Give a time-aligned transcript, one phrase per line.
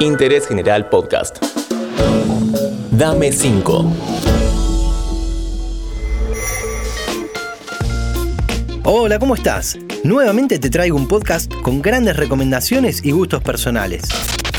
[0.00, 1.38] Interés General Podcast.
[2.90, 3.92] Dame 5.
[8.84, 9.78] Hola, ¿cómo estás?
[10.04, 14.04] Nuevamente te traigo un podcast con grandes recomendaciones y gustos personales.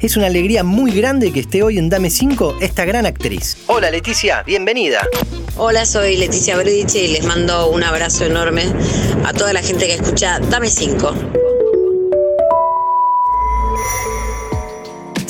[0.00, 3.58] Es una alegría muy grande que esté hoy en Dame 5 esta gran actriz.
[3.66, 5.06] Hola Leticia, bienvenida.
[5.56, 8.64] Hola, soy Leticia Brediche y les mando un abrazo enorme
[9.24, 11.49] a toda la gente que escucha Dame 5.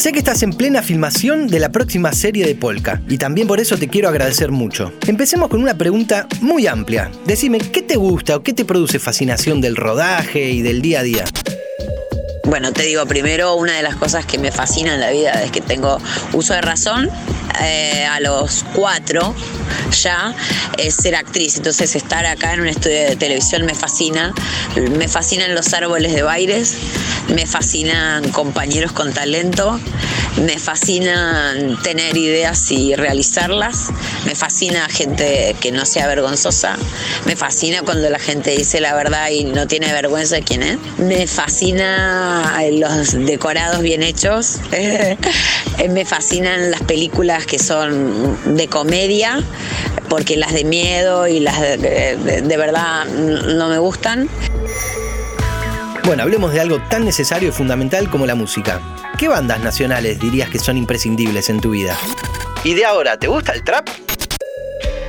[0.00, 3.60] Sé que estás en plena filmación de la próxima serie de Polka y también por
[3.60, 4.94] eso te quiero agradecer mucho.
[5.06, 7.10] Empecemos con una pregunta muy amplia.
[7.26, 11.02] Decime, ¿qué te gusta o qué te produce fascinación del rodaje y del día a
[11.02, 11.24] día?
[12.44, 15.50] Bueno, te digo, primero una de las cosas que me fascina en la vida es
[15.50, 15.98] que tengo
[16.32, 17.10] uso de razón.
[17.62, 19.34] Eh, a los cuatro
[20.02, 20.34] ya
[20.78, 21.58] es ser actriz.
[21.58, 24.32] Entonces estar acá en un estudio de televisión me fascina.
[24.96, 26.76] Me fascinan los árboles de bailes,
[27.34, 29.78] me fascinan compañeros con talento,
[30.44, 33.88] me fascina tener ideas y realizarlas,
[34.26, 36.76] me fascina gente que no sea vergonzosa,
[37.26, 40.78] me fascina cuando la gente dice la verdad y no tiene vergüenza de quién es,
[40.98, 44.58] me fascina los decorados bien hechos,
[45.88, 49.42] me fascinan las películas que son de comedia,
[50.08, 54.28] porque las de miedo y las de, verdad no me gustan.
[56.10, 58.80] Bueno, hablemos de algo tan necesario y fundamental como la música.
[59.16, 61.96] ¿Qué bandas nacionales dirías que son imprescindibles en tu vida?
[62.64, 63.88] Y de ahora, ¿te gusta el trap?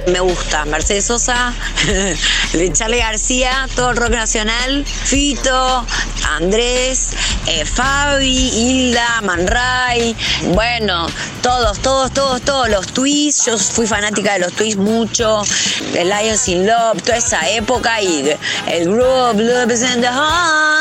[0.07, 0.65] Me gusta.
[0.65, 1.53] Mercedes Sosa,
[2.73, 5.85] Charlie García, todo el rock nacional, Fito,
[6.27, 7.11] Andrés,
[7.45, 9.47] eh, Fabi, Hilda, Man
[10.53, 11.07] bueno,
[11.41, 15.43] todos, todos, todos, todos, los twists, yo fui fanática de los twists mucho,
[15.93, 18.33] The Lions in Love, toda esa época y
[18.67, 20.71] el group, Love is in the Heart,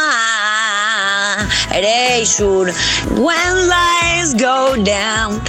[1.73, 2.73] Erasure,
[3.17, 5.43] When Lights Go Down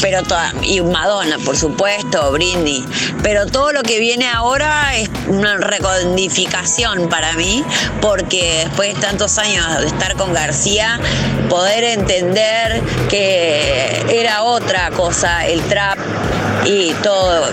[0.00, 2.84] pero toda, y Madonna, por supuesto, Brindy,
[3.22, 7.64] pero todo lo que viene ahora es una recodificación para mí,
[8.00, 11.00] porque después de tantos años de estar con García,
[11.48, 15.98] poder entender que era otra cosa el trap
[16.66, 17.44] y todo.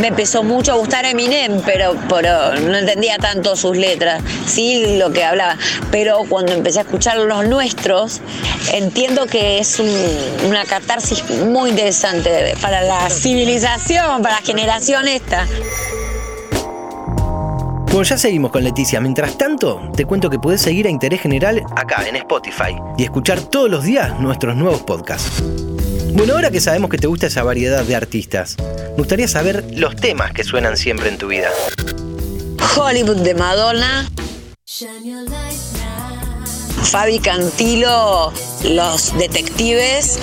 [0.00, 5.12] Me empezó mucho a gustar Eminem, pero, pero no entendía tanto sus letras, sí lo
[5.12, 5.56] que hablaba.
[5.90, 8.20] Pero cuando empecé a escuchar los nuestros,
[8.72, 9.80] entiendo que es
[10.46, 15.46] una catarsis muy interesante para la civilización, para la generación esta.
[17.86, 19.00] Bueno, ya seguimos con Leticia.
[19.00, 23.42] Mientras tanto, te cuento que puedes seguir a Interés General acá en Spotify y escuchar
[23.42, 25.42] todos los días nuestros nuevos podcasts.
[26.14, 29.96] Bueno, ahora que sabemos que te gusta esa variedad de artistas, me gustaría saber los
[29.96, 31.48] temas que suenan siempre en tu vida.
[32.76, 34.10] Hollywood de Madonna.
[36.82, 38.30] Fabi Cantilo,
[38.64, 40.18] Los Detectives,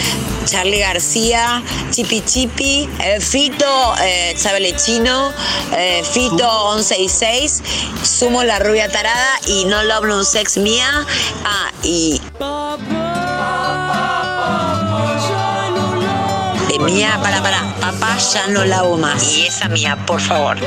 [0.46, 4.36] Charlie García, Chipi Chipi, eh, Fito, eh,
[4.78, 5.34] Chino,
[5.76, 7.64] eh, Fito 166,
[8.04, 11.06] Sumo la Rubia Tarada y No Love No Sex Mía.
[11.44, 12.22] Ah, y.
[16.80, 19.38] mía, para, para, papá ya no la hago más.
[19.38, 20.58] Y esa mía, por favor.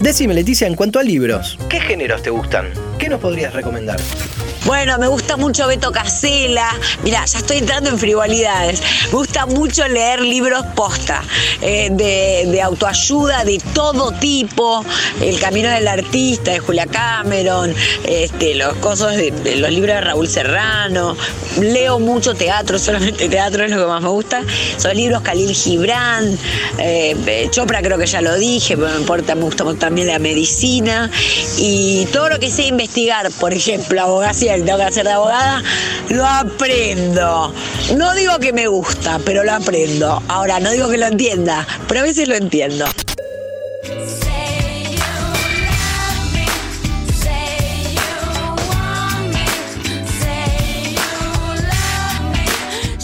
[0.00, 2.72] Decime, Leticia, en cuanto a libros, ¿qué géneros te gustan?
[2.98, 4.00] ¿Qué nos podrías recomendar?
[4.68, 6.68] Bueno, me gusta mucho Beto Casela.
[7.02, 8.82] Mira, ya estoy entrando en frivolidades.
[9.06, 11.22] Me gusta mucho leer libros posta,
[11.62, 14.84] eh, de, autoayuda de todo tipo.
[15.22, 17.74] El Camino del Artista de Julia Cameron,
[18.04, 21.16] este, los, cosas de, los libros de Raúl Serrano.
[21.58, 24.42] Leo mucho teatro, solamente teatro es lo que más me gusta.
[24.76, 26.38] Son libros Khalil Gibran,
[26.76, 31.10] eh, Chopra creo que ya lo dije, pero me importa, me gusta también la medicina.
[31.56, 35.62] Y todo lo que sé investigar, por ejemplo, abogacía tengo que hacer de abogada,
[36.08, 37.52] lo aprendo.
[37.96, 40.22] No digo que me gusta, pero lo aprendo.
[40.28, 42.86] Ahora, no digo que lo entienda, pero a veces lo entiendo.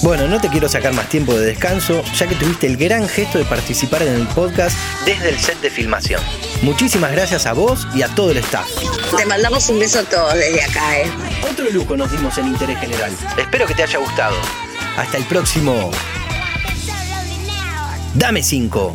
[0.04, 3.38] Bueno, no te quiero sacar más tiempo de descanso, ya que tuviste el gran gesto
[3.38, 6.20] de participar en el podcast desde el set de filmación.
[6.60, 8.68] Muchísimas gracias a vos y a todo el staff.
[9.16, 11.06] Te mandamos un beso a todos desde acá, ¿eh?
[11.50, 13.12] Otro lujo nos dimos en Interés General.
[13.36, 14.36] Espero que te haya gustado.
[14.96, 15.90] Hasta el próximo.
[18.14, 18.94] Dame 5.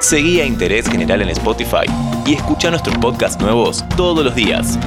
[0.00, 1.86] Seguí a Interés General en Spotify
[2.26, 4.78] y escucha nuestros podcasts nuevos todos los días.